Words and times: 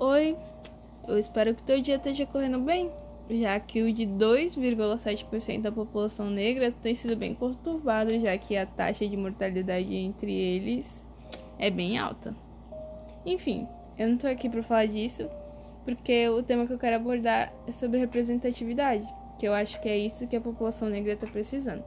Oi, 0.00 0.36
eu 1.08 1.18
espero 1.18 1.52
que 1.56 1.62
teu 1.64 1.82
dia 1.82 1.96
esteja 1.96 2.24
correndo 2.24 2.60
bem, 2.60 2.88
já 3.28 3.58
que 3.58 3.82
o 3.82 3.92
de 3.92 4.06
2,7% 4.06 5.60
da 5.60 5.72
população 5.72 6.30
negra 6.30 6.70
tem 6.70 6.94
sido 6.94 7.16
bem 7.16 7.34
conturbado, 7.34 8.16
já 8.20 8.38
que 8.38 8.56
a 8.56 8.64
taxa 8.64 9.08
de 9.08 9.16
mortalidade 9.16 9.92
entre 9.96 10.32
eles 10.32 11.04
é 11.58 11.68
bem 11.68 11.98
alta. 11.98 12.32
Enfim, 13.26 13.66
eu 13.98 14.08
não 14.08 14.16
tô 14.16 14.28
aqui 14.28 14.48
para 14.48 14.62
falar 14.62 14.86
disso, 14.86 15.28
porque 15.84 16.28
o 16.28 16.44
tema 16.44 16.64
que 16.64 16.74
eu 16.74 16.78
quero 16.78 16.94
abordar 16.94 17.52
é 17.66 17.72
sobre 17.72 17.98
representatividade, 17.98 19.04
que 19.36 19.48
eu 19.48 19.52
acho 19.52 19.80
que 19.80 19.88
é 19.88 19.98
isso 19.98 20.28
que 20.28 20.36
a 20.36 20.40
população 20.40 20.88
negra 20.88 21.14
está 21.14 21.26
precisando. 21.26 21.82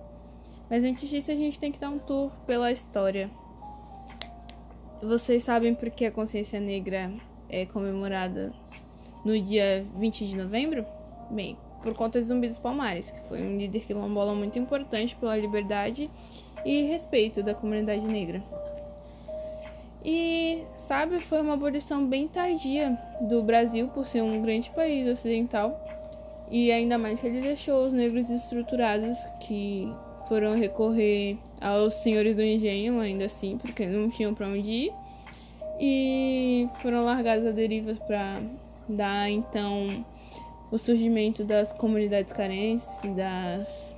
Mas 0.69 0.83
antes 0.83 1.09
disso, 1.09 1.31
a 1.31 1.35
gente 1.35 1.57
tem 1.57 1.71
que 1.71 1.79
dar 1.79 1.89
um 1.89 1.97
tour 1.97 2.29
pela 2.45 2.73
história. 2.73 3.31
Vocês 5.01 5.43
sabem 5.43 5.73
por 5.73 5.89
que 5.89 6.03
a 6.03 6.11
consciência 6.11 6.59
negra 6.59 7.09
é 7.52 7.65
comemorada 7.65 8.52
no 9.23 9.39
dia 9.39 9.85
20 9.98 10.27
de 10.27 10.35
novembro? 10.35 10.85
Bem, 11.30 11.58
por 11.84 11.94
conta 11.94 12.21
de 12.21 12.27
Zumbi 12.27 12.48
dos 12.48 12.58
Palmares, 12.58 13.12
que 13.12 13.20
foi 13.27 13.41
um 13.41 13.58
líder 13.58 13.81
quilombola 13.81 14.34
muito 14.34 14.58
importante 14.58 15.16
pela 15.16 15.35
liberdade 15.35 16.09
e 16.66 16.84
respeito 16.84 17.44
da 17.44 17.53
comunidade 17.53 18.05
negra. 18.05 18.41
E, 20.03 20.63
sabe, 20.77 21.20
foi 21.20 21.41
uma 21.41 21.53
abolição 21.53 22.05
bem 22.08 22.27
tardia 22.27 22.98
do 23.30 23.44
Brasil 23.44 23.88
por 23.89 24.08
ser 24.08 24.23
um 24.23 24.41
grande 24.41 24.70
país 24.72 25.08
ocidental. 25.08 25.80
E 26.49 26.72
ainda 26.72 26.97
mais 26.97 27.22
que 27.22 27.27
ele 27.27 27.41
deixou 27.41 27.86
os 27.86 27.94
negros 27.94 28.30
estruturados 28.30 29.17
que 29.39 29.88
foram 30.27 30.58
recorrer 30.58 31.38
aos 31.59 31.94
senhores 31.95 32.36
do 32.36 32.41
engenho, 32.41 32.99
ainda 32.99 33.25
assim, 33.25 33.58
porque 33.58 33.86
não 33.86 34.09
tinham 34.09 34.33
para 34.33 34.47
onde 34.47 34.70
ir. 34.70 34.94
E 35.84 36.70
foram 36.80 37.03
largados 37.03 37.44
a 37.44 37.49
deriva 37.49 37.95
para 38.05 38.39
dar 38.88 39.31
então 39.31 40.05
o 40.70 40.78
surgimento 40.78 41.44
das 41.44 41.73
comunidades 41.73 42.31
carentes, 42.31 42.88
das 43.16 43.95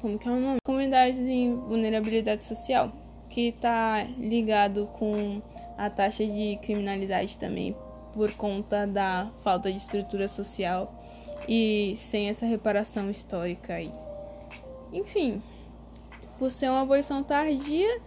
como 0.00 0.18
que 0.20 0.28
é 0.28 0.30
o 0.30 0.38
nome? 0.38 0.58
Comunidades 0.64 1.18
em 1.18 1.56
vulnerabilidade 1.56 2.44
social, 2.44 2.92
que 3.28 3.48
está 3.48 4.04
ligado 4.18 4.86
com 4.98 5.42
a 5.76 5.90
taxa 5.90 6.24
de 6.24 6.56
criminalidade 6.62 7.36
também 7.36 7.74
por 8.14 8.32
conta 8.34 8.86
da 8.86 9.32
falta 9.42 9.70
de 9.70 9.78
estrutura 9.78 10.28
social 10.28 10.94
e 11.48 11.94
sem 11.96 12.28
essa 12.28 12.46
reparação 12.46 13.10
histórica 13.10 13.74
aí. 13.74 13.90
Enfim, 14.92 15.42
por 16.38 16.52
ser 16.52 16.70
uma 16.70 16.82
abolição 16.82 17.22
tardia, 17.22 18.00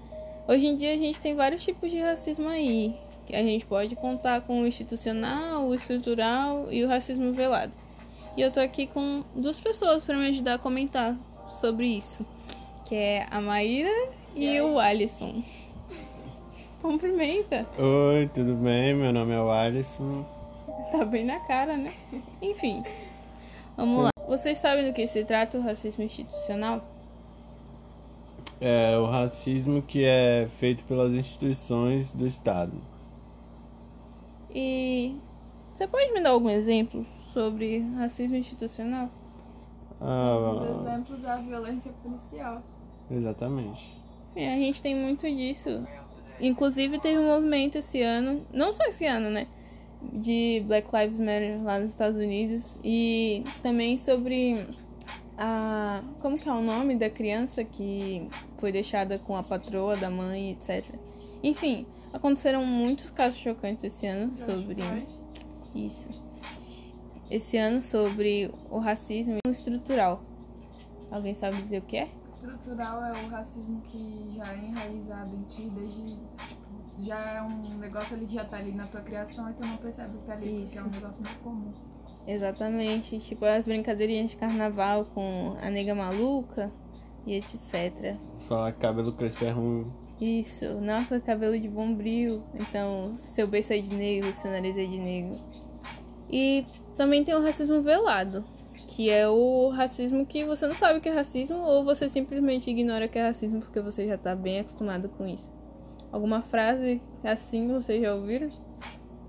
hoje 0.47 0.67
em 0.67 0.75
dia 0.75 0.93
a 0.93 0.97
gente 0.97 1.19
tem 1.19 1.35
vários 1.35 1.63
tipos 1.63 1.89
de 1.89 1.99
racismo 1.99 2.47
aí, 2.49 2.95
que 3.25 3.35
a 3.35 3.43
gente 3.43 3.65
pode 3.65 3.95
contar 3.95 4.41
com 4.41 4.61
o 4.61 4.67
institucional, 4.67 5.65
o 5.65 5.73
estrutural 5.73 6.71
e 6.71 6.83
o 6.83 6.87
racismo 6.87 7.31
velado. 7.33 7.73
E 8.35 8.41
eu 8.41 8.51
tô 8.51 8.59
aqui 8.59 8.87
com 8.87 9.23
duas 9.35 9.59
pessoas 9.59 10.03
para 10.03 10.17
me 10.17 10.27
ajudar 10.29 10.55
a 10.55 10.59
comentar 10.59 11.15
sobre 11.49 11.87
isso, 11.87 12.25
que 12.85 12.95
é 12.95 13.27
a 13.29 13.39
Maíra 13.39 14.09
e, 14.35 14.45
e 14.45 14.61
o 14.61 14.79
Alisson. 14.79 15.43
Cumprimenta. 16.81 17.65
Oi, 17.77 18.29
tudo 18.33 18.55
bem? 18.55 18.93
Meu 18.93 19.13
nome 19.13 19.33
é 19.33 19.39
o 19.39 19.49
Alisson. 19.49 20.25
Tá 20.91 21.05
bem 21.05 21.23
na 21.23 21.39
cara, 21.39 21.77
né? 21.77 21.93
Enfim, 22.41 22.83
vamos 23.77 24.03
lá. 24.03 24.09
Vocês 24.27 24.57
sabem 24.57 24.87
do 24.87 24.93
que 24.93 25.05
se 25.07 25.23
trata 25.23 25.57
o 25.57 25.61
racismo 25.61 26.03
institucional? 26.03 26.83
É 28.59 28.97
o 28.97 29.05
racismo 29.05 29.81
que 29.81 30.03
é 30.05 30.47
feito 30.59 30.83
pelas 30.85 31.13
instituições 31.13 32.13
do 32.13 32.25
Estado. 32.25 32.73
E 34.53 35.15
você 35.73 35.87
pode 35.87 36.11
me 36.13 36.21
dar 36.21 36.29
algum 36.29 36.49
exemplo 36.49 37.05
sobre 37.33 37.79
racismo 37.97 38.35
institucional? 38.35 39.09
Ah, 39.99 40.37
Os 40.37 40.81
exemplos 40.81 41.23
é 41.23 41.31
a 41.31 41.37
violência 41.37 41.91
policial. 42.03 42.61
Exatamente. 43.09 44.03
É, 44.35 44.53
a 44.53 44.57
gente 44.57 44.81
tem 44.81 44.95
muito 44.95 45.25
disso. 45.25 45.85
Inclusive 46.39 46.99
teve 46.99 47.19
um 47.19 47.27
movimento 47.27 47.77
esse 47.77 48.01
ano, 48.01 48.45
não 48.51 48.71
só 48.71 48.83
esse 48.85 49.05
ano, 49.05 49.29
né? 49.29 49.47
De 50.01 50.63
Black 50.67 50.89
Lives 50.93 51.19
Matter 51.19 51.63
lá 51.63 51.79
nos 51.79 51.89
Estados 51.89 52.19
Unidos. 52.19 52.79
E 52.83 53.43
também 53.61 53.97
sobre 53.97 54.67
a. 55.37 56.03
Como 56.19 56.37
que 56.37 56.47
é 56.47 56.51
o 56.53 56.61
nome 56.61 56.95
da 56.95 57.09
criança 57.09 57.63
que 57.63 58.27
foi 58.57 58.71
deixada 58.71 59.19
com 59.19 59.35
a 59.35 59.43
patroa 59.43 59.97
da 59.97 60.09
mãe, 60.09 60.51
etc. 60.51 60.85
Enfim, 61.41 61.85
aconteceram 62.11 62.65
muitos 62.65 63.09
casos 63.09 63.39
chocantes 63.39 63.83
esse 63.83 64.07
ano 64.07 64.33
sobre 64.33 64.81
isso. 65.75 66.09
Esse 67.29 67.57
ano 67.57 67.81
sobre 67.81 68.51
o 68.69 68.79
racismo 68.79 69.39
estrutural. 69.47 70.21
Alguém 71.11 71.33
sabe 71.33 71.57
dizer 71.57 71.79
o 71.79 71.81
que 71.81 71.97
é? 71.97 72.09
Estrutural 72.33 73.03
é 73.05 73.23
o 73.23 73.29
racismo 73.29 73.81
que 73.81 74.33
já 74.35 74.53
é 74.53 74.57
enraizado 74.57 75.35
em 75.35 75.43
ti 75.43 75.69
desde. 75.69 76.17
Já 76.99 77.19
é 77.19 77.41
um 77.41 77.77
negócio 77.79 78.15
ali 78.15 78.25
que 78.25 78.35
já 78.35 78.45
tá 78.45 78.57
ali 78.57 78.71
na 78.71 78.87
tua 78.87 79.01
criação 79.01 79.49
e 79.49 79.53
tu 79.53 79.65
não 79.65 79.77
percebe 79.77 80.17
que 80.17 80.25
tá 80.25 80.33
ali, 80.33 80.63
Isso. 80.63 80.73
porque 80.73 80.77
é 80.77 80.81
um 80.83 81.01
negócio 81.01 81.23
muito 81.23 81.39
comum. 81.39 81.71
Exatamente. 82.27 83.19
Tipo 83.19 83.45
as 83.45 83.65
brincadeirinhas 83.65 84.31
de 84.31 84.37
carnaval 84.37 85.05
com 85.05 85.55
a 85.61 85.69
nega 85.69 85.95
maluca 85.95 86.71
e 87.25 87.33
etc. 87.35 88.15
Falar 88.47 88.71
que 88.73 88.79
cabelo 88.79 89.13
crespo 89.13 89.43
é 89.45 89.51
ruim. 89.51 89.91
Isso, 90.21 90.79
nossa, 90.79 91.19
cabelo 91.19 91.59
de 91.59 91.67
bombril. 91.67 92.43
Então, 92.53 93.13
seu 93.15 93.47
beijo 93.47 93.73
é 93.73 93.79
de 93.79 93.93
negro, 93.93 94.31
seu 94.31 94.51
nariz 94.51 94.77
é 94.77 94.85
de 94.85 94.97
negro. 94.97 95.39
E 96.29 96.65
também 96.95 97.23
tem 97.23 97.35
o 97.35 97.41
racismo 97.41 97.81
velado, 97.81 98.43
que 98.87 99.09
é 99.09 99.27
o 99.27 99.69
racismo 99.69 100.25
que 100.25 100.45
você 100.45 100.67
não 100.67 100.75
sabe 100.75 100.99
que 100.99 101.09
é 101.09 101.13
racismo 101.13 101.57
ou 101.57 101.83
você 101.83 102.07
simplesmente 102.07 102.69
ignora 102.69 103.07
que 103.07 103.19
é 103.19 103.27
racismo 103.27 103.59
porque 103.59 103.79
você 103.81 104.07
já 104.07 104.17
tá 104.17 104.35
bem 104.35 104.59
acostumado 104.59 105.09
com 105.09 105.27
isso. 105.27 105.51
Alguma 106.13 106.43
frase 106.43 107.01
assim 107.23 107.67
vocês 107.67 107.99
já 108.03 108.13
ouviram? 108.13 108.47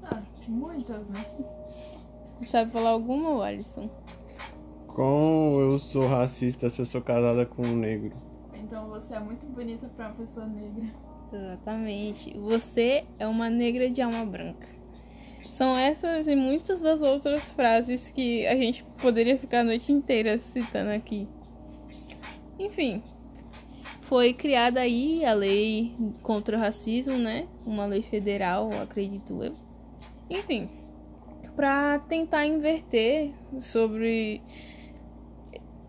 Ah, 0.03 0.23
muitas, 0.47 1.09
né? 1.09 1.25
Sabe 2.47 2.71
falar 2.71 2.91
alguma, 2.91 3.43
Alisson? 3.43 3.89
Como 4.87 5.61
eu 5.61 5.79
sou 5.79 6.07
racista 6.07 6.69
se 6.69 6.83
eu 6.83 6.85
sou 6.85 7.01
casada 7.01 7.47
com 7.47 7.63
um 7.63 7.75
negro? 7.75 8.13
Então 8.53 8.87
você 8.91 9.15
é 9.15 9.19
muito 9.19 9.47
bonita 9.47 9.89
pra 9.97 10.09
uma 10.09 10.15
pessoa 10.15 10.45
negra. 10.47 10.85
Exatamente. 11.33 12.39
Você 12.39 13.07
é 13.19 13.27
uma 13.27 13.49
negra 13.49 13.89
de 13.89 14.03
alma 14.03 14.27
branca. 14.27 14.69
São 15.53 15.79
essas 15.79 16.29
e 16.29 16.37
muitas 16.37 16.83
das 16.83 17.01
outras 17.01 17.51
frases 17.55 18.11
que 18.11 18.47
a 18.47 18.57
gente 18.57 18.85
poderia 19.01 19.39
ficar 19.39 19.61
a 19.61 19.65
noite 19.65 19.91
inteira 19.91 20.37
citando 20.37 20.91
aqui. 20.91 21.27
Enfim, 22.59 23.03
foi 24.05 24.33
criada 24.33 24.81
aí 24.81 25.25
a 25.25 25.33
lei 25.33 25.95
contra 26.23 26.57
o 26.57 26.61
racismo, 26.61 27.17
né? 27.17 27.49
Uma 27.67 27.87
lei 27.87 28.03
federal, 28.03 28.71
acredito 28.73 29.43
eu. 29.43 29.53
Enfim, 30.29 30.69
para 31.57 31.99
tentar 32.01 32.47
inverter 32.47 33.33
sobre 33.59 34.43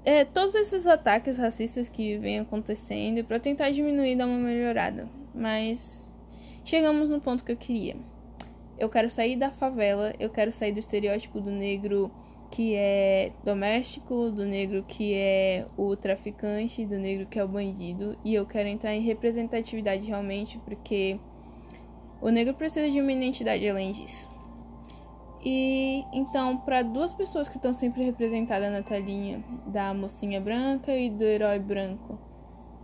é, 0.04 0.24
todos 0.24 0.56
esses 0.56 0.88
ataques 0.88 1.38
racistas 1.38 1.90
que 1.90 2.18
vêm 2.18 2.40
acontecendo, 2.40 3.24
para 3.24 3.40
tentar 3.40 3.72
diminuir 3.72 4.16
dar 4.16 4.28
uma 4.28 4.38
melhorada. 4.38 5.10
Mas 5.34 6.12
chegamos 6.64 7.10
no 7.10 7.20
ponto 7.20 7.44
que 7.44 7.52
eu 7.52 7.58
queria. 7.58 7.98
Eu 8.78 8.90
quero 8.90 9.10
sair 9.10 9.36
da 9.36 9.50
favela, 9.50 10.14
eu 10.20 10.30
quero 10.30 10.52
sair 10.52 10.72
do 10.72 10.80
estereótipo 10.80 11.40
do 11.40 11.52
negro 11.52 12.12
que 12.50 12.76
é 12.76 13.32
doméstico, 13.44 14.32
do 14.32 14.46
negro 14.46 14.84
que 14.88 15.14
é 15.14 15.66
o 15.78 15.96
traficante, 15.96 16.86
do 16.86 16.98
negro 16.98 17.26
que 17.26 17.40
é 17.40 17.44
o 17.44 17.48
bandido, 17.48 18.18
e 18.24 18.34
eu 18.34 18.46
quero 18.46 18.70
entrar 18.70 18.94
em 18.94 19.02
representatividade 19.02 20.06
realmente, 20.08 20.58
porque 20.60 21.20
o 22.22 22.30
negro 22.30 22.54
precisa 22.54 22.90
de 22.90 23.00
uma 23.02 23.12
identidade 23.12 23.68
além 23.68 23.92
disso. 23.92 24.28
E 25.44 26.04
então, 26.12 26.58
para 26.58 26.82
duas 26.82 27.14
pessoas 27.14 27.48
que 27.48 27.58
estão 27.58 27.72
sempre 27.72 28.04
representadas 28.04 28.72
na 28.72 28.82
telinha, 28.82 29.44
da 29.68 29.94
mocinha 29.94 30.42
branca 30.42 30.92
e 30.92 31.10
do 31.10 31.24
herói 31.24 31.60
branco, 31.60 32.18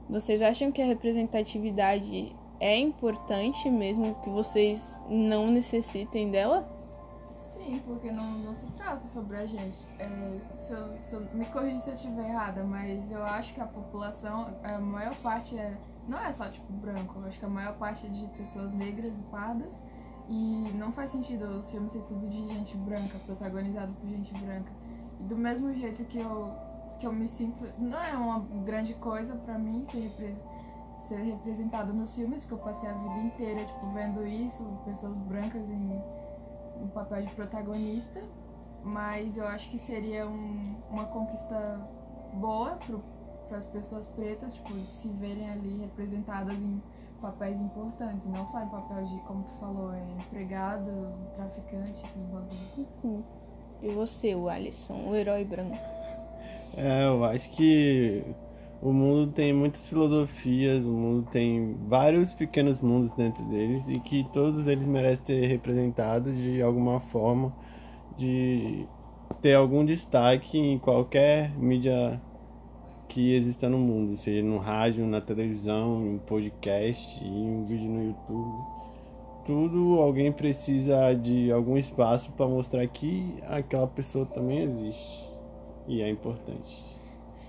vocês 0.08 0.42
acham 0.42 0.72
que 0.72 0.82
a 0.82 0.86
representatividade 0.86 2.36
é 2.60 2.78
importante 2.78 3.68
mesmo 3.70 4.14
que 4.22 4.30
vocês 4.30 4.96
não 5.10 5.48
necessitem 5.50 6.30
dela? 6.30 6.81
Sim, 7.64 7.80
porque 7.86 8.12
não, 8.12 8.32
não 8.40 8.54
se 8.54 8.66
trata 8.74 9.08
sobre 9.08 9.38
a 9.38 9.46
gente. 9.46 9.78
É, 10.00 10.40
se 10.58 10.74
eu, 10.74 10.98
se 11.06 11.16
eu- 11.16 11.28
me 11.34 11.46
corrija 11.46 11.80
se 11.80 11.90
eu 11.90 11.94
estiver 11.94 12.28
errada, 12.30 12.64
mas 12.64 13.12
eu 13.12 13.24
acho 13.24 13.54
que 13.54 13.62
a 13.62 13.68
população, 13.68 14.56
a 14.64 14.80
maior 14.80 15.16
parte 15.18 15.58
é. 15.58 15.78
Não 16.08 16.18
é 16.18 16.34
só 16.34 16.50
tipo 16.50 16.72
branco, 16.74 17.20
eu 17.20 17.28
acho 17.28 17.40
que 17.40 17.46
a 17.46 17.50
maior 17.50 17.76
parte 17.78 18.08
é 18.08 18.10
de 18.10 18.26
pessoas 18.38 18.74
negras 18.74 19.14
e 19.16 19.22
pardas. 19.30 19.72
E 20.28 20.72
não 20.76 20.92
faz 20.92 21.12
sentido 21.12 21.60
o 21.60 21.64
filme 21.64 21.90
ser 21.90 22.02
tudo 22.04 22.28
de 22.28 22.48
gente 22.48 22.76
branca, 22.78 23.20
protagonizado 23.20 23.94
por 23.94 24.10
gente 24.10 24.34
branca. 24.34 24.72
E 25.20 25.24
do 25.24 25.36
mesmo 25.38 25.72
jeito 25.74 26.04
que 26.06 26.20
eu, 26.20 26.52
que 27.00 27.06
eu 27.06 27.14
me 27.14 27.28
sinto. 27.30 27.64
Não 27.78 28.00
é 28.02 28.14
uma 28.16 28.40
grande 28.64 28.94
coisa 28.96 29.36
pra 29.36 29.58
mim 29.60 29.86
ser, 29.92 30.00
repre- 30.00 30.38
ser 31.02 31.18
representada 31.18 31.94
nos 31.94 32.16
filmes, 32.16 32.42
porque 32.42 32.54
eu 32.56 32.60
passei 32.60 32.90
a 32.90 32.94
vida 32.94 33.20
inteira, 33.20 33.64
tipo, 33.66 33.92
vendo 33.92 34.26
isso, 34.26 34.64
pessoas 34.86 35.18
brancas 35.20 35.70
em, 35.70 36.02
em 36.82 36.88
papel 36.88 37.24
de 37.24 37.36
protagonista. 37.36 38.22
Mas 38.84 39.38
eu 39.38 39.48
acho 39.48 39.70
que 39.70 39.78
seria 39.78 40.28
um, 40.28 40.76
uma 40.90 41.06
conquista 41.06 41.80
boa 42.34 42.80
para 43.48 43.58
as 43.58 43.66
pessoas 43.66 44.08
pretas, 44.08 44.54
tipo, 44.56 44.74
de 44.74 44.92
se 44.92 45.08
verem 45.10 45.50
ali 45.52 45.78
representadas 45.82 46.60
em 46.60 46.82
papéis 47.22 47.62
importantes, 47.62 48.28
não 48.28 48.48
só 48.48 48.64
em 48.64 48.70
papel 48.70 49.06
de, 49.06 49.20
como 49.22 49.44
tu 49.44 49.54
falou, 49.60 49.94
é 49.94 50.02
empregado, 50.20 51.14
traficante, 51.36 52.04
esses 52.04 52.24
bagulhos. 52.24 52.88
Uhum. 53.04 53.24
E 53.84 53.90
você, 53.90 54.34
o 54.34 54.50
Alisson, 54.50 55.10
o 55.10 55.16
herói 55.16 55.46
branco? 55.46 55.78
É, 56.74 57.06
eu 57.06 57.26
acho 57.26 57.50
que 57.50 58.24
o 58.82 58.92
mundo 58.92 59.32
tem 59.32 59.54
muitas 59.54 59.88
filosofias, 59.88 60.84
o 60.84 60.90
mundo 60.90 61.28
tem 61.32 61.78
vários 61.88 62.34
pequenos 62.34 62.80
mundos 62.80 63.16
dentro 63.16 63.44
deles 63.46 63.88
e 63.88 64.00
que 64.00 64.26
todos 64.34 64.68
eles 64.68 64.88
merecem 64.88 65.24
ser 65.24 65.46
representados 65.46 66.36
de 66.36 66.62
alguma 66.64 67.00
forma, 67.00 67.56
de 68.18 68.88
ter 69.40 69.54
algum 69.54 69.86
destaque 69.86 70.58
em 70.58 70.80
qualquer 70.80 71.56
mídia 71.58 72.20
que 73.08 73.36
exista 73.36 73.70
no 73.70 73.78
mundo, 73.78 74.18
seja 74.18 74.42
no 74.42 74.58
rádio, 74.58 75.06
na 75.06 75.22
televisão, 75.22 76.08
em 76.08 76.18
podcast, 76.18 77.24
em 77.24 77.50
um 77.50 77.66
vídeo 77.66 77.88
no 77.88 78.04
YouTube. 78.04 78.66
Tudo 79.46 80.00
alguém 80.00 80.32
precisa 80.32 81.14
de 81.14 81.52
algum 81.52 81.78
espaço 81.78 82.32
para 82.32 82.48
mostrar 82.48 82.88
que 82.88 83.36
aquela 83.48 83.88
pessoa 83.88 84.26
também 84.26 84.64
existe 84.64 85.30
e 85.88 86.02
é 86.02 86.10
importante. 86.10 87.01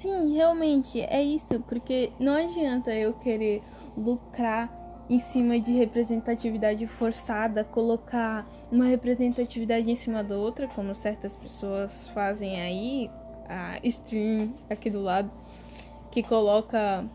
Sim, 0.02 0.34
realmente 0.34 1.00
é 1.00 1.22
isso, 1.22 1.46
porque 1.68 2.10
não 2.18 2.32
adianta 2.32 2.92
eu 2.92 3.14
querer 3.14 3.62
lucrar 3.96 4.68
em 5.08 5.20
cima 5.20 5.60
de 5.60 5.72
representatividade 5.74 6.84
forçada, 6.88 7.62
colocar 7.62 8.44
uma 8.72 8.86
representatividade 8.86 9.88
em 9.88 9.94
cima 9.94 10.24
da 10.24 10.36
outra, 10.36 10.66
como 10.66 10.92
certas 10.92 11.36
pessoas 11.36 12.08
fazem 12.08 12.60
aí, 12.60 13.08
a 13.48 13.78
stream 13.84 14.52
aqui 14.68 14.90
do 14.90 15.00
lado, 15.00 15.30
que 16.10 16.20
coloca 16.20 17.08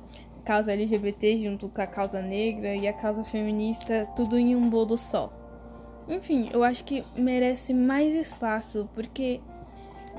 causa 0.46 0.72
LGBT 0.72 1.44
junto 1.44 1.68
com 1.68 1.82
a 1.82 1.88
causa 1.88 2.22
negra 2.22 2.74
e 2.74 2.88
a 2.88 2.94
causa 2.94 3.22
feminista, 3.26 4.08
tudo 4.16 4.38
em 4.38 4.56
um 4.56 4.70
bolo 4.70 4.96
só. 4.96 5.30
Enfim, 6.08 6.50
eu 6.54 6.64
acho 6.64 6.86
que 6.86 7.04
merece 7.18 7.74
mais 7.74 8.16
espaço, 8.16 8.88
porque 8.96 9.42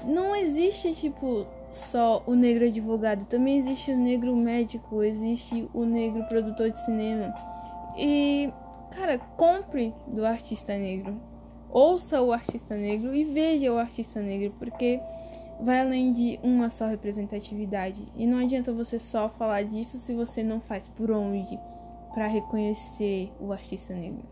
não 0.05 0.37
existe, 0.37 0.93
tipo, 0.93 1.47
só 1.71 2.23
o 2.27 2.35
negro 2.35 2.65
advogado, 2.65 3.25
também 3.27 3.59
existe 3.59 3.91
o 3.93 3.97
negro 3.97 4.35
médico, 4.35 5.03
existe 5.03 5.69
o 5.75 5.85
negro 5.85 6.25
produtor 6.25 6.71
de 6.71 6.81
cinema. 6.81 7.35
E, 7.97 8.53
cara, 8.91 9.19
compre 9.19 9.95
do 10.07 10.25
artista 10.25 10.77
negro. 10.77 11.21
Ouça 11.71 12.23
o 12.23 12.33
artista 12.33 12.75
negro 12.75 13.15
e 13.15 13.25
veja 13.25 13.73
o 13.73 13.79
artista 13.79 14.21
negro, 14.21 14.55
porque 14.59 15.01
vai 15.61 15.81
além 15.81 16.13
de 16.13 16.41
uma 16.43 16.71
só 16.71 16.87
representatividade. 16.87 18.07
E 18.17 18.27
não 18.27 18.39
adianta 18.39 18.73
você 18.73 18.99
só 18.99 19.29
falar 19.29 19.65
disso 19.65 19.99
se 19.99 20.15
você 20.15 20.43
não 20.43 20.61
faz 20.61 20.89
por 20.89 21.11
onde 21.11 21.59
para 22.15 22.27
reconhecer 22.27 23.31
o 23.39 23.53
artista 23.53 23.93
negro. 23.93 24.25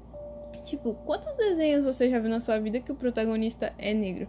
Tipo, 0.65 0.95
quantos 1.05 1.37
desenhos 1.37 1.85
você 1.85 2.11
já 2.11 2.19
viu 2.19 2.31
na 2.31 2.41
sua 2.41 2.59
vida 2.59 2.81
que 2.81 2.91
o 2.91 2.97
protagonista 2.97 3.73
é 3.79 3.93
negro? 3.93 4.27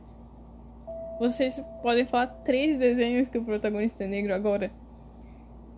Vocês 1.19 1.59
podem 1.81 2.05
falar 2.05 2.27
três 2.45 2.77
desenhos 2.77 3.27
que 3.27 3.37
o 3.37 3.43
protagonista 3.43 4.03
é 4.03 4.07
negro 4.07 4.33
agora? 4.33 4.71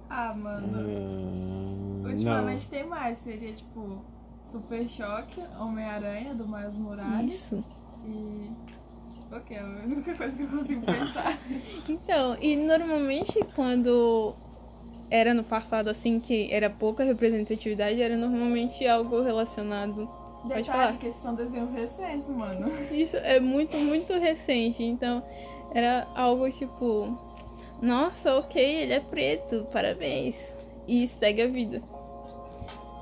Ah, 0.10 0.34
mano. 0.34 0.68
Hum, 0.80 2.04
Ultimamente 2.06 2.64
não. 2.64 2.70
tem 2.72 2.88
mais. 2.88 3.18
Seria 3.20 3.54
tipo 3.54 4.02
Super 4.48 4.88
Choque, 4.90 5.42
Homem-Aranha, 5.60 6.34
do 6.34 6.48
Miles 6.48 6.76
Morales. 6.76 7.34
Isso. 7.34 7.64
E. 8.06 8.50
Ok, 9.32 9.56
é 9.56 9.60
a 9.60 9.66
única 9.86 10.16
coisa 10.18 10.36
que 10.36 10.44
eu 10.44 10.48
consigo 10.48 10.82
pensar. 10.86 11.38
Então, 11.88 12.36
e 12.42 12.56
normalmente 12.56 13.40
quando 13.56 14.36
era 15.10 15.34
no 15.34 15.44
passado 15.44 15.88
assim, 15.90 16.20
que 16.20 16.52
era 16.52 16.70
pouca 16.70 17.04
representatividade, 17.04 18.02
era 18.02 18.18
normalmente 18.18 18.86
algo 18.88 19.22
relacionado. 19.22 20.10
Pode 20.48 20.64
falar. 20.64 20.78
Detalhe 20.80 20.98
que 20.98 21.08
esses 21.08 21.22
são 21.22 21.34
desenhos 21.34 21.72
recentes, 21.72 22.30
mano. 22.30 22.72
Isso 22.92 23.18
é 23.18 23.40
muito, 23.40 23.78
muito 23.78 24.14
recente. 24.14 24.84
Então, 24.84 25.24
era 25.74 26.08
algo 26.16 26.50
tipo. 26.50 27.18
Nossa, 27.82 28.36
ok, 28.38 28.62
ele 28.62 28.94
é 28.94 29.00
preto, 29.00 29.66
parabéns. 29.72 30.42
E 30.88 31.08
segue 31.08 31.42
a 31.42 31.48
vida. 31.48 31.82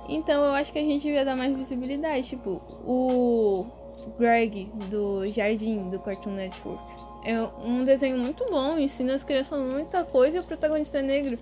Então 0.08 0.44
eu 0.44 0.54
acho 0.54 0.72
que 0.72 0.80
a 0.80 0.82
gente 0.82 1.02
devia 1.02 1.26
dar 1.26 1.36
mais 1.36 1.56
visibilidade. 1.56 2.30
Tipo, 2.30 2.62
o 2.86 3.66
Greg 4.18 4.66
do 4.90 5.30
Jardim 5.30 5.90
do 5.90 6.00
Cartoon 6.00 6.32
Network. 6.32 6.84
É 7.26 7.42
um 7.42 7.84
desenho 7.84 8.18
muito 8.18 8.46
bom, 8.50 8.78
ensina 8.78 9.14
as 9.14 9.24
crianças 9.24 9.60
muita 9.60 10.06
coisa 10.06 10.38
e 10.38 10.40
o 10.40 10.44
protagonista 10.44 11.00
é 11.00 11.02
negro. 11.02 11.38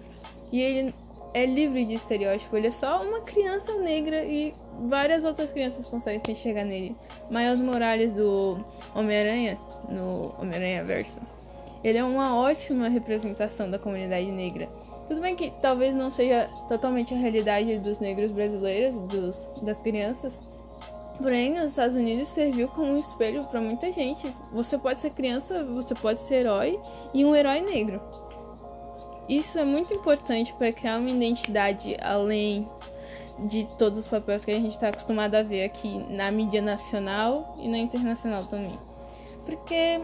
E 0.51 0.59
ele 0.59 0.95
é 1.33 1.45
livre 1.45 1.85
de 1.85 1.93
estereótipo, 1.93 2.55
ele 2.55 2.67
é 2.67 2.71
só 2.71 3.03
uma 3.03 3.21
criança 3.21 3.73
negra 3.73 4.23
e 4.23 4.53
várias 4.87 5.23
outras 5.23 5.51
crianças 5.51 5.87
conseguem 5.87 6.19
se 6.19 6.31
enxergar 6.31 6.63
nele. 6.63 6.95
Miles 7.29 7.59
Morales 7.59 8.13
do 8.13 8.63
Homem-Aranha, 8.93 9.57
no 9.89 10.33
Homem-Aranha 10.39 10.83
Verso, 10.83 11.19
ele 11.83 11.97
é 11.97 12.03
uma 12.03 12.35
ótima 12.37 12.87
representação 12.87 13.69
da 13.69 13.77
comunidade 13.77 14.31
negra. 14.31 14.67
Tudo 15.07 15.21
bem 15.21 15.35
que 15.35 15.51
talvez 15.61 15.93
não 15.93 16.09
seja 16.09 16.49
totalmente 16.67 17.13
a 17.13 17.17
realidade 17.17 17.77
dos 17.77 17.99
negros 17.99 18.31
brasileiros, 18.31 18.97
dos, 18.97 19.47
das 19.61 19.79
crianças, 19.81 20.39
Porém, 21.17 21.53
nos 21.53 21.69
Estados 21.69 21.95
Unidos 21.95 22.27
serviu 22.27 22.67
como 22.67 22.91
um 22.91 22.99
espelho 22.99 23.45
para 23.45 23.61
muita 23.61 23.91
gente. 23.91 24.35
Você 24.51 24.77
pode 24.77 24.99
ser 24.99 25.11
criança, 25.11 25.63
você 25.63 25.95
pode 25.95 26.19
ser 26.19 26.35
herói 26.35 26.79
e 27.13 27.23
um 27.23 27.33
herói 27.33 27.61
negro. 27.61 28.01
Isso 29.27 29.57
é 29.57 29.63
muito 29.63 29.93
importante 29.93 30.53
para 30.53 30.71
criar 30.71 30.99
uma 30.99 31.09
identidade 31.09 31.95
além 32.01 32.69
de 33.39 33.65
todos 33.77 33.99
os 33.99 34.07
papéis 34.07 34.45
que 34.45 34.51
a 34.51 34.59
gente 34.59 34.71
está 34.71 34.89
acostumado 34.89 35.35
a 35.35 35.43
ver 35.43 35.65
aqui 35.65 35.97
na 36.09 36.31
mídia 36.31 36.61
nacional 36.61 37.55
e 37.59 37.67
na 37.67 37.77
internacional 37.77 38.45
também. 38.45 38.79
Porque, 39.45 40.01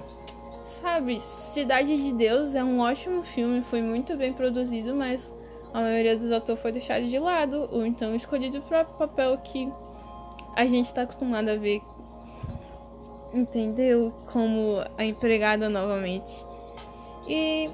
sabe, 0.66 1.20
Cidade 1.20 1.96
de 1.96 2.12
Deus 2.14 2.54
é 2.54 2.64
um 2.64 2.80
ótimo 2.80 3.24
filme, 3.24 3.62
foi 3.62 3.82
muito 3.82 4.16
bem 4.18 4.34
produzido, 4.34 4.94
mas 4.94 5.34
a 5.74 5.80
maioria 5.80 6.18
dos 6.18 6.32
atores 6.32 6.62
foi 6.62 6.72
deixado 6.72 7.06
de 7.06 7.18
lado 7.18 7.70
ou 7.72 7.86
então 7.86 8.14
escolhido 8.14 8.62
para 8.62 8.84
papel 8.84 9.38
que 9.38 9.72
a 10.56 10.66
gente 10.66 10.88
está 10.88 11.04
acostumado 11.04 11.50
a 11.50 11.56
ver, 11.56 11.82
entendeu? 13.34 14.14
Como 14.32 14.84
a 14.98 15.06
empregada 15.06 15.70
novamente. 15.70 16.46
E 17.28 17.70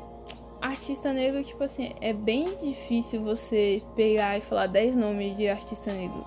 artista 0.61 1.11
negro, 1.13 1.43
tipo 1.43 1.63
assim, 1.63 1.93
é 2.01 2.13
bem 2.13 2.55
difícil 2.55 3.23
você 3.23 3.81
pegar 3.95 4.37
e 4.37 4.41
falar 4.41 4.67
10 4.67 4.95
nomes 4.95 5.37
de 5.37 5.47
artista 5.47 5.91
negro. 5.91 6.25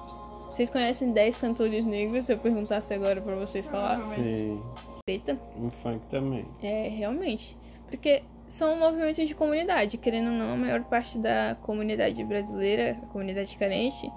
Vocês 0.50 0.68
conhecem 0.68 1.12
10 1.12 1.36
cantores 1.36 1.84
negros? 1.84 2.24
Se 2.24 2.32
eu 2.32 2.38
perguntasse 2.38 2.92
agora 2.92 3.20
pra 3.20 3.36
vocês 3.36 3.66
falar. 3.66 3.98
Sim. 4.14 4.60
Preta? 5.06 5.38
O 5.56 5.70
funk 5.70 6.04
também. 6.10 6.44
É, 6.62 6.88
realmente. 6.88 7.56
Porque 7.88 8.22
são 8.48 8.76
movimentos 8.76 9.28
de 9.28 9.34
comunidade. 9.34 9.96
Querendo 9.96 10.26
ou 10.26 10.32
não, 10.32 10.54
a 10.54 10.56
maior 10.56 10.82
parte 10.84 11.18
da 11.18 11.56
comunidade 11.62 12.22
brasileira, 12.24 12.98
a 13.02 13.06
comunidade 13.06 13.56
carente, 13.56 14.10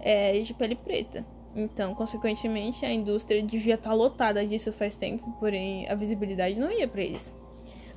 é 0.00 0.40
de 0.40 0.52
pele 0.52 0.74
preta. 0.74 1.24
Então, 1.54 1.94
consequentemente, 1.94 2.84
a 2.84 2.92
indústria 2.92 3.42
devia 3.42 3.74
estar 3.74 3.94
lotada 3.94 4.44
disso 4.46 4.72
faz 4.72 4.96
tempo, 4.96 5.30
porém 5.40 5.88
a 5.88 5.94
visibilidade 5.94 6.58
não 6.58 6.70
ia 6.70 6.86
para 6.86 7.02
eles. 7.02 7.32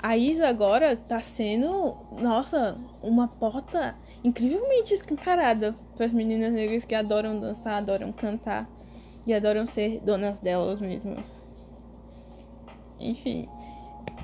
A 0.02 0.18
Isa 0.18 0.48
agora 0.48 0.96
tá 0.96 1.20
sendo, 1.20 1.96
nossa, 2.20 2.76
uma 3.04 3.28
porta 3.28 3.96
incrivelmente 4.24 4.96
escancarada 4.96 5.76
para 5.96 6.08
as 6.08 6.12
meninas 6.12 6.52
negras 6.52 6.84
que 6.84 6.96
adoram 6.96 7.40
dançar, 7.40 7.76
adoram 7.76 8.12
cantar 8.12 8.68
e 9.28 9.34
adoram 9.34 9.68
ser 9.68 10.00
donas 10.00 10.40
delas 10.40 10.82
mesmas. 10.82 11.24
Enfim, 13.00 13.48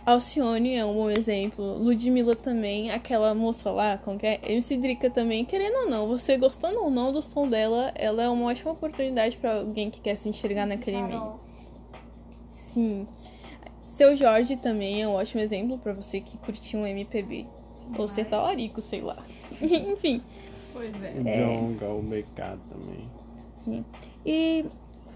Alcione 0.03 0.75
é 0.75 0.85
um 0.85 0.93
bom 0.93 1.09
exemplo. 1.09 1.77
Ludmilla 1.77 2.33
também, 2.33 2.89
aquela 2.89 3.35
moça 3.35 3.69
lá, 3.69 3.97
com 3.97 4.17
que 4.17 4.25
é 4.25 4.39
MC 4.43 4.77
Drica 4.77 5.09
também, 5.09 5.45
querendo 5.45 5.83
ou 5.83 5.89
não, 5.89 6.07
você 6.07 6.37
gostando 6.37 6.81
ou 6.81 6.89
não 6.89 7.11
do 7.11 7.21
som 7.21 7.47
dela, 7.47 7.91
ela 7.93 8.23
é 8.23 8.29
uma 8.29 8.47
ótima 8.47 8.71
oportunidade 8.71 9.37
para 9.37 9.59
alguém 9.59 9.91
que 9.91 9.99
quer 9.99 10.15
se 10.15 10.29
enxergar 10.29 10.65
naquele 10.65 11.03
meio. 11.03 11.39
Sim. 12.49 13.07
Seu 13.97 14.15
Jorge 14.15 14.55
também 14.55 15.01
é 15.01 15.07
um 15.07 15.13
ótimo 15.13 15.41
exemplo 15.41 15.79
para 15.79 15.91
você 15.91 16.21
que 16.21 16.37
curtiu 16.37 16.81
um 16.81 16.85
MPB. 16.85 17.47
Ou 17.97 18.07
ser 18.07 18.25
talarico, 18.25 18.79
sei 18.79 19.01
lá. 19.01 19.25
Enfim. 19.59 20.21
Pois 20.71 20.91
O 20.91 21.27
é. 21.27 21.39
Jonga, 21.39 21.89
o 21.89 22.03
BK 22.03 22.59
também. 22.69 23.09
Sim. 23.65 23.85
E 24.23 24.65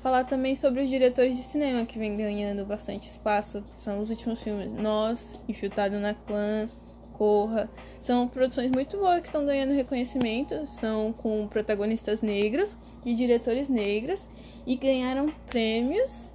falar 0.01 0.23
também 0.23 0.55
sobre 0.55 0.81
os 0.81 0.89
diretores 0.89 1.37
de 1.37 1.43
cinema 1.43 1.85
que 1.85 1.99
vem 1.99 2.17
ganhando 2.17 2.65
bastante 2.65 3.07
espaço. 3.07 3.63
São 3.77 3.99
os 3.99 4.09
últimos 4.09 4.41
filmes 4.41 4.71
Nós, 4.71 5.37
Infiltrado 5.47 5.99
na 5.99 6.15
Clã, 6.15 6.67
Corra. 7.13 7.69
São 8.01 8.27
produções 8.27 8.71
muito 8.71 8.97
boas 8.97 9.19
que 9.19 9.27
estão 9.27 9.45
ganhando 9.45 9.75
reconhecimento. 9.75 10.65
São 10.65 11.13
com 11.13 11.47
protagonistas 11.47 12.21
negros 12.21 12.75
e 13.05 13.13
diretores 13.13 13.69
negros. 13.69 14.27
E 14.65 14.75
ganharam 14.75 15.31
prêmios 15.51 16.31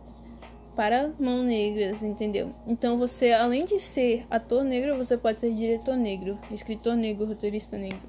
para 0.76 1.10
mão 1.18 1.42
negras, 1.42 2.02
entendeu? 2.02 2.54
Então 2.66 2.98
você, 2.98 3.32
além 3.32 3.64
de 3.64 3.80
ser 3.80 4.26
ator 4.30 4.62
negro, 4.62 4.96
você 4.96 5.16
pode 5.16 5.40
ser 5.40 5.52
diretor 5.52 5.96
negro, 5.96 6.38
escritor 6.50 6.94
negro, 6.94 7.26
roteirista 7.26 7.78
negro. 7.78 8.02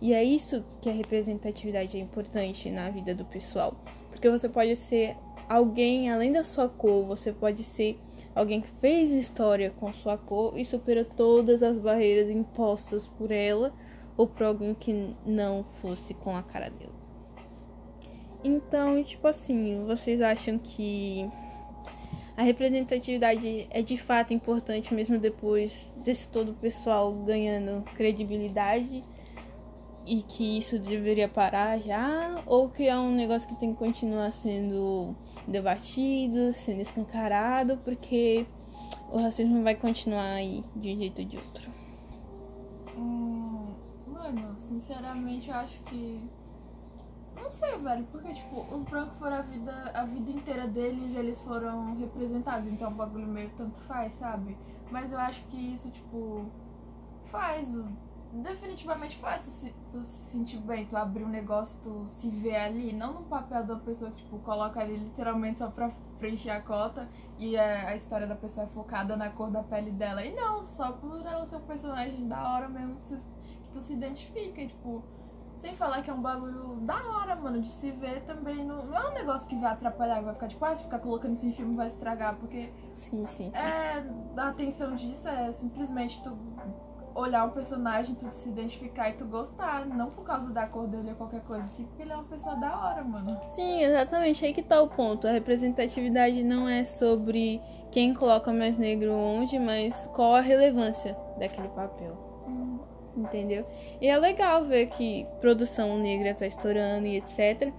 E 0.00 0.12
é 0.12 0.22
isso 0.22 0.64
que 0.80 0.90
a 0.90 0.92
representatividade 0.92 1.96
é 1.96 2.00
importante 2.00 2.70
na 2.70 2.90
vida 2.90 3.14
do 3.14 3.24
pessoal. 3.24 3.74
Porque 4.10 4.28
você 4.28 4.48
pode 4.48 4.76
ser 4.76 5.16
alguém 5.48 6.10
além 6.10 6.30
da 6.30 6.44
sua 6.44 6.68
cor, 6.68 7.06
você 7.06 7.32
pode 7.32 7.62
ser 7.64 7.98
alguém 8.34 8.60
que 8.60 8.70
fez 8.80 9.12
história 9.12 9.72
com 9.80 9.92
sua 9.92 10.16
cor 10.16 10.58
e 10.58 10.64
supera 10.64 11.04
todas 11.04 11.62
as 11.62 11.78
barreiras 11.78 12.30
impostas 12.30 13.06
por 13.06 13.32
ela 13.32 13.72
ou 14.16 14.26
por 14.26 14.44
alguém 14.44 14.74
que 14.74 15.14
não 15.24 15.64
fosse 15.80 16.12
com 16.12 16.36
a 16.36 16.42
cara 16.42 16.68
dela. 16.68 17.00
Então, 18.44 19.02
tipo 19.02 19.26
assim, 19.26 19.84
vocês 19.86 20.20
acham 20.20 20.58
que 20.58 21.28
a 22.40 22.42
representatividade 22.42 23.66
é 23.68 23.82
de 23.82 23.98
fato 23.98 24.32
importante 24.32 24.94
mesmo 24.94 25.18
depois 25.18 25.92
desse 25.96 26.26
todo 26.26 26.52
o 26.52 26.54
pessoal 26.54 27.12
ganhando 27.12 27.84
credibilidade 27.94 29.04
e 30.06 30.22
que 30.22 30.56
isso 30.56 30.78
deveria 30.78 31.28
parar 31.28 31.78
já 31.80 32.42
ou 32.46 32.70
que 32.70 32.88
é 32.88 32.96
um 32.96 33.14
negócio 33.14 33.46
que 33.46 33.54
tem 33.60 33.74
que 33.74 33.78
continuar 33.78 34.32
sendo 34.32 35.14
debatido, 35.46 36.50
sendo 36.54 36.80
escancarado, 36.80 37.76
porque 37.84 38.46
o 39.10 39.18
racismo 39.18 39.62
vai 39.62 39.74
continuar 39.74 40.32
aí 40.32 40.64
de 40.74 40.94
um 40.94 40.96
jeito 40.96 41.20
ou 41.20 41.28
de 41.28 41.36
outro. 41.36 41.70
Hum, 42.96 43.74
mano, 44.06 44.56
sinceramente 44.66 45.50
eu 45.50 45.56
acho 45.56 45.78
que 45.82 46.18
não 47.50 47.56
sei, 47.56 47.76
velho, 47.78 48.06
porque, 48.12 48.32
tipo, 48.32 48.60
os 48.72 48.84
brancos 48.84 49.18
foram 49.18 49.38
a 49.38 49.42
vida, 49.42 49.90
a 49.92 50.04
vida 50.04 50.30
inteira 50.30 50.68
deles, 50.68 51.16
eles 51.16 51.42
foram 51.42 51.96
representados, 51.96 52.64
então 52.68 52.92
o 52.92 52.94
bagulho 52.94 53.26
meio 53.26 53.50
tanto 53.56 53.76
faz, 53.82 54.12
sabe? 54.14 54.56
Mas 54.88 55.10
eu 55.10 55.18
acho 55.18 55.44
que 55.46 55.56
isso, 55.56 55.90
tipo, 55.90 56.46
faz, 57.26 57.68
definitivamente 58.32 59.18
faz 59.18 59.46
tu 59.46 59.50
se, 59.50 59.74
tu 59.90 60.00
se 60.00 60.30
sentir 60.30 60.58
bem, 60.58 60.86
tu 60.86 60.96
abrir 60.96 61.24
um 61.24 61.28
negócio, 61.28 61.76
tu 61.82 62.06
se 62.06 62.30
ver 62.30 62.54
ali, 62.54 62.92
não 62.92 63.14
no 63.14 63.22
papel 63.24 63.64
da 63.64 63.74
pessoa 63.74 64.12
que, 64.12 64.22
tipo, 64.22 64.38
coloca 64.38 64.78
ali 64.78 64.96
literalmente 64.96 65.58
só 65.58 65.68
pra 65.68 65.90
preencher 66.20 66.50
a 66.50 66.60
cota 66.60 67.08
e 67.36 67.56
a, 67.56 67.96
história 67.96 68.28
da 68.28 68.36
pessoa 68.36 68.64
é 68.64 68.68
focada 68.68 69.16
na 69.16 69.28
cor 69.28 69.50
da 69.50 69.64
pele 69.64 69.90
dela. 69.90 70.24
E 70.24 70.32
não, 70.36 70.62
só 70.62 70.92
por 70.92 71.26
ela 71.26 71.44
ser 71.46 71.56
um 71.56 71.62
personagem 71.62 72.28
da 72.28 72.48
hora 72.48 72.68
mesmo 72.68 72.94
que 73.00 73.18
tu 73.72 73.80
se 73.80 73.92
identifica, 73.94 74.60
e, 74.60 74.68
tipo 74.68 75.02
sem 75.60 75.74
falar 75.76 76.02
que 76.02 76.10
é 76.10 76.12
um 76.12 76.22
bagulho 76.22 76.76
da 76.80 76.96
hora, 76.96 77.36
mano, 77.36 77.60
de 77.60 77.68
se 77.68 77.90
ver 77.90 78.22
também. 78.22 78.64
Não, 78.64 78.84
não 78.84 78.96
é 78.96 79.10
um 79.10 79.12
negócio 79.12 79.46
que 79.46 79.54
vai 79.56 79.72
atrapalhar, 79.72 80.22
vai 80.22 80.34
ficar 80.34 80.48
tipo, 80.48 80.64
ah, 80.64 80.74
se 80.74 80.82
ficar 80.82 80.98
colocando 80.98 81.34
isso 81.34 81.46
em 81.46 81.52
filme 81.52 81.76
vai 81.76 81.88
estragar, 81.88 82.36
porque. 82.36 82.72
Sim, 82.94 83.26
sim. 83.26 83.52
É. 83.54 84.02
A 84.36 84.48
atenção 84.48 84.96
disso 84.96 85.28
é 85.28 85.52
simplesmente 85.52 86.22
tu 86.22 86.36
olhar 87.14 87.44
um 87.44 87.50
personagem, 87.50 88.14
tu 88.14 88.30
se 88.30 88.48
identificar 88.48 89.10
e 89.10 89.12
tu 89.14 89.26
gostar. 89.26 89.84
Não 89.86 90.08
por 90.08 90.24
causa 90.24 90.50
da 90.50 90.66
cor 90.66 90.86
dele 90.86 91.10
ou 91.10 91.16
qualquer 91.16 91.42
coisa, 91.42 91.68
sim 91.68 91.84
porque 91.84 92.02
ele 92.02 92.12
é 92.12 92.16
uma 92.16 92.24
pessoa 92.24 92.56
da 92.56 92.78
hora, 92.78 93.04
mano. 93.04 93.38
Sim, 93.52 93.82
exatamente. 93.82 94.44
Aí 94.44 94.54
que 94.54 94.62
tá 94.62 94.80
o 94.80 94.88
ponto. 94.88 95.28
A 95.28 95.30
representatividade 95.30 96.42
não 96.42 96.66
é 96.66 96.84
sobre 96.84 97.60
quem 97.90 98.14
coloca 98.14 98.50
mais 98.50 98.78
negro 98.78 99.12
onde, 99.12 99.58
mas 99.58 100.08
qual 100.14 100.34
a 100.34 100.40
relevância 100.40 101.14
daquele 101.38 101.68
papel. 101.68 102.29
Entendeu? 103.16 103.66
E 104.00 104.06
é 104.06 104.16
legal 104.16 104.64
ver 104.64 104.86
que 104.86 105.26
produção 105.40 105.98
negra 105.98 106.34
tá 106.34 106.46
estourando 106.46 107.06
e 107.06 107.16
etc. 107.16 107.72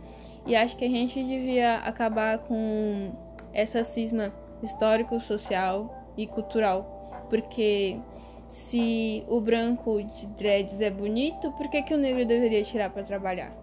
E 0.46 0.56
acho 0.56 0.76
que 0.76 0.86
a 0.86 0.90
gente 0.90 1.24
devia 1.24 1.78
acabar 1.78 2.40
com 2.40 3.12
essa 3.54 3.84
cisma 3.84 4.34
histórico, 4.62 5.20
social 5.20 6.06
e 6.18 6.28
cultural. 6.28 7.26
Porque 7.30 7.98
se 8.46 9.24
o 9.30 9.40
branco 9.40 10.04
de 10.04 10.28
dreads 10.28 10.82
é 10.82 10.90
bonito, 10.90 11.52
por 11.54 11.70
que, 11.70 11.82
que 11.82 11.94
o 11.94 11.98
negro 11.98 12.26
deveria 12.26 12.64
tirar 12.64 12.90
para 12.90 13.04
trabalhar? 13.04 13.56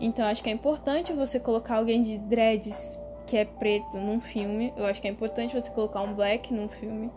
Então 0.00 0.24
acho 0.24 0.42
que 0.42 0.50
é 0.50 0.52
importante 0.52 1.12
você 1.12 1.38
colocar 1.38 1.76
alguém 1.76 2.02
de 2.02 2.18
dreads 2.18 2.98
que 3.26 3.36
é 3.36 3.44
preto 3.44 3.96
num 3.98 4.20
filme. 4.20 4.72
Eu 4.76 4.86
acho 4.86 5.00
que 5.00 5.06
é 5.06 5.10
importante 5.10 5.54
você 5.54 5.70
colocar 5.70 6.02
um 6.02 6.14
black 6.14 6.52
num 6.52 6.68
filme. 6.68 7.10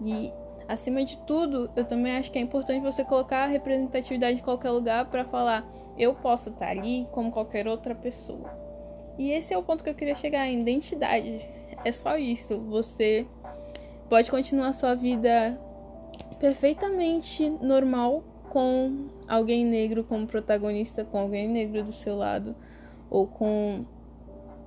E 0.00 0.32
Acima 0.70 1.04
de 1.04 1.18
tudo, 1.26 1.68
eu 1.74 1.84
também 1.84 2.16
acho 2.16 2.30
que 2.30 2.38
é 2.38 2.40
importante 2.40 2.80
você 2.80 3.04
colocar 3.04 3.42
a 3.42 3.46
representatividade 3.48 4.38
em 4.38 4.42
qualquer 4.42 4.70
lugar 4.70 5.04
para 5.06 5.24
falar 5.24 5.68
eu 5.98 6.14
posso 6.14 6.50
estar 6.50 6.68
ali 6.68 7.08
como 7.10 7.32
qualquer 7.32 7.66
outra 7.66 7.92
pessoa. 7.92 8.48
E 9.18 9.32
esse 9.32 9.52
é 9.52 9.58
o 9.58 9.64
ponto 9.64 9.82
que 9.82 9.90
eu 9.90 9.94
queria 9.96 10.14
chegar, 10.14 10.46
em 10.46 10.60
identidade. 10.60 11.44
É 11.84 11.90
só 11.90 12.16
isso. 12.16 12.56
Você 12.68 13.26
pode 14.08 14.30
continuar 14.30 14.72
sua 14.72 14.94
vida 14.94 15.60
perfeitamente 16.38 17.50
normal 17.50 18.22
com 18.48 19.08
alguém 19.26 19.66
negro 19.66 20.04
como 20.04 20.24
protagonista, 20.24 21.04
com 21.04 21.18
alguém 21.18 21.48
negro 21.48 21.82
do 21.82 21.90
seu 21.90 22.16
lado, 22.16 22.54
ou 23.10 23.26
com 23.26 23.84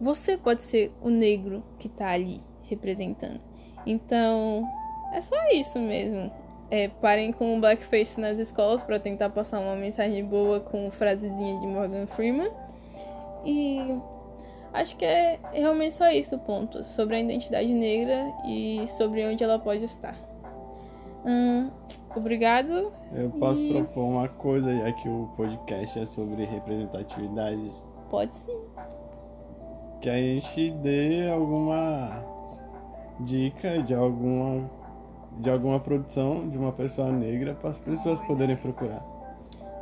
você 0.01 0.36
pode 0.36 0.63
ser 0.63 0.91
o 1.01 1.10
negro 1.10 1.63
que 1.79 1.88
tá 1.88 2.10
ali 2.10 2.41
representando. 2.63 3.39
Então, 3.86 4.67
é 5.13 5.22
só 5.22 5.36
isso 5.51 5.79
mesmo. 5.79 6.32
É, 6.72 6.88
parem 6.88 7.32
com 7.32 7.55
o 7.55 7.62
blackface 7.62 8.20
nas 8.20 8.39
escolas 8.39 8.82
para 8.82 9.00
tentar 9.00 9.29
passar 9.29 9.60
uma 9.60 9.75
mensagem 9.75 10.25
boa 10.25 10.60
com 10.60 10.89
frasezinha 10.89 11.60
de 11.60 11.67
Morgan 11.67 12.08
Freeman. 12.08 12.50
E 13.46 14.00
acho 14.74 14.96
que 14.96 15.05
é 15.05 15.39
realmente 15.53 15.93
só 15.93 16.10
isso 16.10 16.36
o 16.36 16.39
ponto. 16.39 16.84
Sobre 16.84 17.15
a 17.15 17.20
identidade 17.20 17.72
negra 17.72 18.34
e 18.43 18.86
sobre 18.88 19.24
onde 19.25 19.43
ela 19.43 19.60
pode 19.60 19.84
estar. 19.84 20.15
Hum, 21.24 21.70
obrigado. 22.15 22.91
Eu 23.13 23.29
posso 23.39 23.62
e... 23.62 23.72
propor 23.72 24.05
uma 24.05 24.27
coisa, 24.27 24.75
já 24.75 24.91
que 24.93 25.08
o 25.08 25.29
podcast 25.38 26.00
é 26.00 26.05
sobre 26.05 26.43
representatividade. 26.43 27.72
Pode 28.10 28.34
sim. 28.34 28.58
Que 30.01 30.10
a 30.10 30.17
gente 30.17 30.72
dê 30.72 31.29
alguma 31.29 32.24
dica 33.20 33.82
de 33.84 33.93
alguma 33.93 34.70
de 35.40 35.50
alguma 35.50 35.80
produção 35.80 36.48
de 36.48 36.58
uma 36.58 36.72
pessoa 36.72 37.12
negra 37.12 37.56
para 37.56 37.72
as 37.72 37.78
pessoas 37.78 38.20
poderem 38.22 38.56
procurar. 38.56 39.04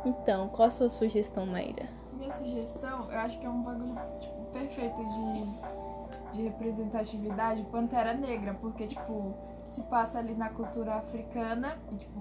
Então, 0.04 0.48
qual 0.48 0.68
a 0.68 0.70
sua 0.70 0.88
sugestão, 0.88 1.46
Maíra? 1.46 1.86
Minha 2.12 2.32
sugestão, 2.32 3.10
eu 3.10 3.18
acho 3.18 3.38
que 3.38 3.46
é 3.46 3.50
um 3.50 3.62
bagulho 3.62 3.94
tipo, 4.20 4.42
perfeito 4.52 4.96
de, 4.96 6.36
de 6.36 6.42
representatividade, 6.42 7.62
Pantera 7.64 8.14
Negra, 8.14 8.54
porque, 8.60 8.86
tipo, 8.86 9.34
se 9.70 9.80
passa 9.82 10.18
ali 10.18 10.34
na 10.34 10.48
cultura 10.48 10.94
africana 10.94 11.78
e, 11.92 11.96
tipo, 11.96 12.20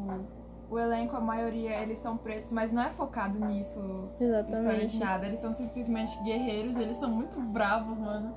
o 0.69 0.79
elenco, 0.79 1.17
a 1.17 1.19
maioria, 1.19 1.81
eles 1.81 1.99
são 1.99 2.15
pretos, 2.15 2.51
mas 2.51 2.71
não 2.71 2.81
é 2.81 2.89
focado 2.91 3.37
nisso. 3.45 4.09
Exatamente. 4.19 4.99
Nada. 4.99 5.27
Eles 5.27 5.39
são 5.39 5.53
simplesmente 5.53 6.17
guerreiros, 6.23 6.77
eles 6.77 6.97
são 6.97 7.09
muito 7.09 7.39
bravos, 7.41 7.99
mano. 7.99 8.33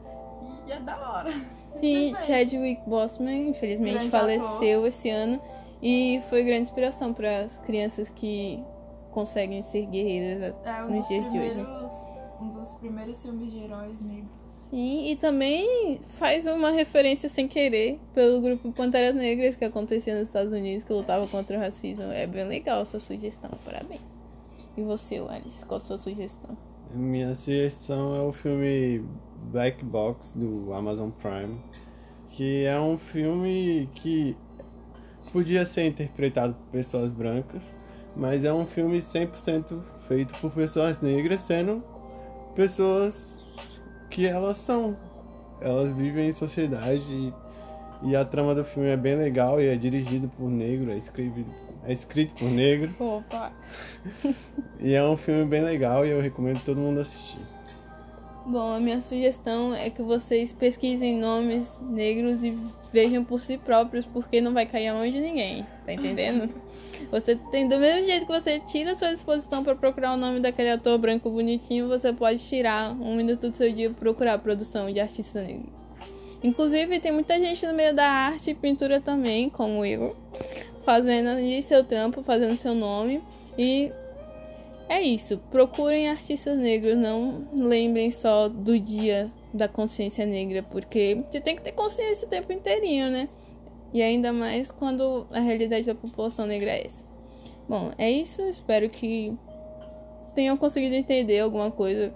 E 0.67 0.73
é 0.73 0.81
da 0.81 0.97
hora. 0.97 1.33
Sim, 1.77 2.15
Chadwick 2.27 2.83
Boseman, 2.89 3.49
infelizmente, 3.51 3.95
Grande 3.97 4.11
faleceu 4.11 4.79
ator. 4.79 4.89
esse 4.89 5.11
ano. 5.11 5.41
E 5.83 6.21
foi 6.31 6.43
grande 6.45 6.63
inspiração 6.63 7.13
para 7.13 7.41
as 7.41 7.59
crianças 7.59 8.09
que 8.09 8.63
conseguem 9.11 9.63
ser 9.63 9.87
guerreiras 9.87 10.55
É 10.65 10.85
um 10.85 10.97
nos 10.97 11.07
dias 11.09 11.31
de 11.31 11.39
hoje. 11.39 11.67
um 12.41 12.49
dos 12.49 12.73
primeiros 12.73 13.21
filmes 13.23 13.53
de 13.53 13.59
heróis 13.65 14.01
negros. 14.01 14.31
Sim, 14.71 15.09
e 15.11 15.17
também 15.17 16.01
faz 16.19 16.47
uma 16.47 16.71
referência 16.71 17.29
sem 17.29 17.47
querer 17.47 18.01
pelo 18.15 18.41
grupo 18.41 18.73
Panteras 18.73 19.15
Negras 19.15 19.55
que 19.57 19.65
acontecia 19.65 20.15
nos 20.19 20.29
Estados 20.29 20.53
Unidos, 20.53 20.83
que 20.83 20.93
lutava 20.93 21.29
contra 21.29 21.57
o 21.57 21.61
racismo. 21.61 22.05
É 22.05 22.27
bem 22.27 22.49
legal 22.49 22.81
a 22.81 22.85
sua 22.85 22.99
sugestão, 22.99 23.51
parabéns. 23.65 24.01
E 24.77 24.83
você, 24.83 25.19
Alice, 25.29 25.65
qual 25.67 25.77
a 25.77 25.81
sua 25.81 25.99
sugestão? 25.99 26.57
Minha 26.93 27.35
sugestão 27.35 28.17
é 28.17 28.21
o 28.21 28.33
filme 28.33 29.05
Black 29.51 29.85
Box 29.85 30.33
do 30.35 30.73
Amazon 30.73 31.11
Prime, 31.11 31.59
que 32.31 32.65
é 32.65 32.79
um 32.79 32.99
filme 32.99 33.89
que 33.95 34.37
podia 35.33 35.65
ser 35.65 35.87
interpretado 35.87 36.55
por 36.55 36.71
pessoas 36.71 37.13
brancas, 37.13 37.63
mas 38.17 38.45
é 38.45 38.53
um 38.53 38.67
filme 38.67 38.99
100% 38.99 39.83
feito 40.07 40.35
por 40.41 40.51
pessoas 40.53 41.01
negras, 41.01 41.41
sendo 41.41 41.83
pessoas 42.55 43.39
que 44.11 44.27
elas 44.27 44.57
são. 44.57 44.97
Elas 45.61 45.93
vivem 45.93 46.29
em 46.29 46.33
sociedade 46.33 47.11
e, 47.11 47.33
e 48.11 48.17
a 48.17 48.25
trama 48.25 48.55
do 48.55 48.65
filme 48.65 48.89
é 48.89 48.97
bem 48.97 49.17
legal 49.17 49.61
e 49.61 49.67
é 49.67 49.77
dirigido 49.77 50.29
por 50.29 50.49
negro, 50.49 50.91
é 50.91 50.97
escrito, 50.97 51.45
é 51.85 51.93
escrito 51.93 52.35
por 52.35 52.51
negro. 52.51 52.95
Opa! 52.99 53.53
E 54.81 54.93
é 54.93 55.03
um 55.03 55.17
filme 55.17 55.47
bem 55.47 55.63
legal 55.63 56.05
e 56.05 56.11
eu 56.11 56.21
recomendo 56.21 56.63
todo 56.63 56.81
mundo 56.81 57.01
assistir. 57.01 57.54
Bom, 58.47 58.75
a 58.75 58.79
minha 58.79 59.01
sugestão 59.01 59.75
é 59.75 59.89
que 59.89 60.03
vocês 60.03 60.53
pesquisem 60.53 61.19
nomes 61.19 61.81
negros 61.81 62.45
e 62.45 62.55
vejam 62.93 63.25
por 63.25 63.41
si 63.41 63.57
próprios, 63.57 64.05
porque 64.05 64.39
não 64.41 64.53
vai 64.53 64.67
cair 64.67 64.89
a 64.89 64.95
mão 64.95 65.09
de 65.09 65.19
ninguém, 65.19 65.67
tá 65.87 65.95
entendendo? 65.95 66.53
Você 67.11 67.37
tem 67.51 67.67
do 67.69 67.79
mesmo 67.79 68.05
jeito 68.05 68.27
que 68.27 68.33
você 68.33 68.59
tira 68.61 68.93
a 68.93 68.97
sua 68.97 69.11
disposição 69.11 69.63
para 69.63 69.75
procurar 69.75 70.15
o 70.15 70.17
nome 70.17 70.41
daquele 70.41 70.71
ator 70.71 70.99
branco 70.99 71.31
bonitinho, 71.31 71.87
você 71.87 72.13
pode 72.13 72.39
tirar 72.39 72.93
um 72.93 73.15
minuto 73.15 73.51
do 73.51 73.57
seu 73.57 73.71
dia 73.73 73.91
para 73.91 74.01
procurar 74.01 74.35
a 74.35 74.39
produção 74.39 74.91
de 74.91 74.99
artista 74.99 75.43
negro. 75.43 75.69
Inclusive, 76.43 77.01
tem 77.01 77.13
muita 77.13 77.39
gente 77.39 77.65
no 77.67 77.75
meio 77.75 77.95
da 77.95 78.07
arte 78.07 78.51
e 78.51 78.55
pintura 78.55 79.01
também, 79.01 79.49
como 79.51 79.85
eu, 79.85 80.17
fazendo 80.85 81.29
ali 81.29 81.63
seu 81.63 81.85
trampo, 81.85 82.23
fazendo 82.23 82.57
seu 82.57 82.75
nome 82.75 83.23
e 83.57 83.93
é 84.89 85.01
isso. 85.01 85.39
Procurem 85.51 86.09
artistas 86.09 86.57
negros, 86.57 86.97
não 86.97 87.47
lembrem 87.55 88.11
só 88.11 88.49
do 88.49 88.79
dia 88.79 89.31
da 89.53 89.69
consciência 89.69 90.27
negra, 90.27 90.63
porque 90.63 91.23
você 91.31 91.41
tem 91.41 91.57
que 91.57 91.63
ter 91.63 91.73
consciência 91.73 92.27
o 92.27 92.31
tempo 92.31 92.53
inteirinho, 92.53 93.11
né? 93.11 93.29
E 93.93 94.03
ainda 94.03 94.33
mais 94.33 94.71
quando 94.71 95.27
a 95.31 95.41
realidade 95.41 95.87
da 95.87 95.95
população 95.95 96.47
negra 96.47 96.71
é 96.71 96.85
essa. 96.85 97.07
Bom, 97.69 97.93
é 97.97 98.11
isso. 98.11 98.43
Espero 98.43 98.91
que 98.91 99.33
tenham 100.35 100.57
conseguido 100.57 100.95
entender 100.95 101.39
alguma 101.39 101.71
coisa. 101.71 102.13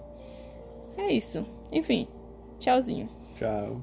É 0.97 1.11
isso. 1.11 1.45
Enfim, 1.71 2.07
tchauzinho. 2.59 3.09
Tchau. 3.35 3.81